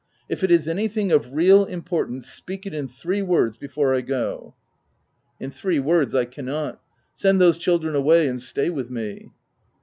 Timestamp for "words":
3.21-3.59, 5.79-6.15